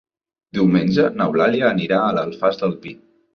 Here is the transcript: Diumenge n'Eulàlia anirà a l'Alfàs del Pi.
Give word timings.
Diumenge 0.57 1.05
n'Eulàlia 1.19 1.67
anirà 1.75 2.01
a 2.07 2.17
l'Alfàs 2.17 2.59
del 2.65 2.75
Pi. 2.87 2.97